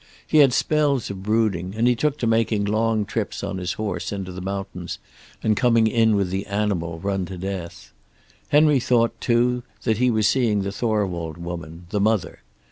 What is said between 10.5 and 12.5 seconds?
the Thorwald woman, the mother.